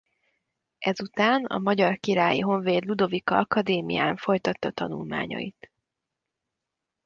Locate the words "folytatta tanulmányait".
4.15-5.69